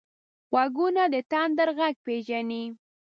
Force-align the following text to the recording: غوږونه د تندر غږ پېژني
غوږونه 0.51 1.03
د 1.13 1.15
تندر 1.31 1.69
غږ 1.77 1.95
پېژني 2.05 2.63